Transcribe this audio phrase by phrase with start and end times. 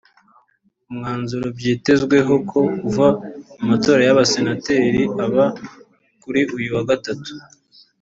[0.89, 3.07] umwanzuro byitezweho ko uva
[3.57, 5.45] mu matora y’abasenateri aba
[6.21, 7.31] kuri uyu wa Gatatu